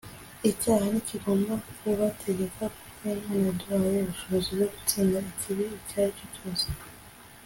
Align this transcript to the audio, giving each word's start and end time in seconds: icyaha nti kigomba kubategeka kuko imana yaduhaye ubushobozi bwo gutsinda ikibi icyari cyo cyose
icyaha 0.49 0.85
nti 0.91 1.01
kigomba 1.09 1.53
kubategeka 1.77 2.63
kuko 2.77 3.01
imana 3.15 3.37
yaduhaye 3.45 3.97
ubushobozi 4.01 4.49
bwo 4.55 4.67
gutsinda 4.75 5.17
ikibi 5.31 5.65
icyari 5.79 6.09
cyo 6.17 6.27
cyose 6.35 6.67